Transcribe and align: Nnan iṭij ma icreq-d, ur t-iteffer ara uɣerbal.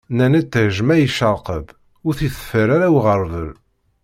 Nnan 0.11 0.37
iṭij 0.41 0.75
ma 0.87 0.95
icreq-d, 0.97 1.67
ur 2.05 2.13
t-iteffer 2.17 2.67
ara 2.75 2.87
uɣerbal. 2.97 3.51